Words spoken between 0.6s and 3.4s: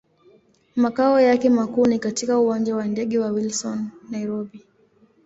Makao yake makuu ni katika Uwanja wa ndege wa